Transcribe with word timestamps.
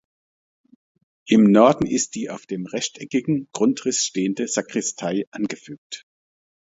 Im 1.27 1.43
Norden 1.51 1.85
ist 1.85 2.15
die 2.15 2.31
auf 2.31 2.45
rechteckigem 2.49 3.47
Grundriss 3.51 4.03
stehende 4.03 4.47
Sakristei 4.47 5.25
angefügt. 5.29 6.07